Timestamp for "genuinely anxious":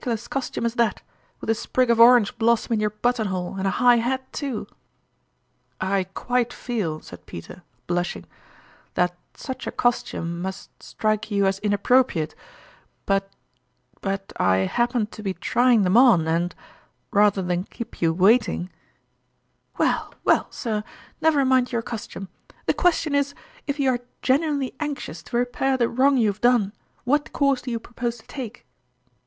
24.23-25.21